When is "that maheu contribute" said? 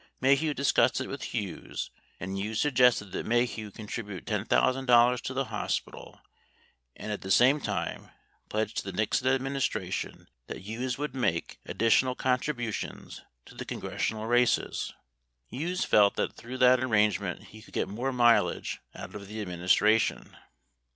3.11-4.25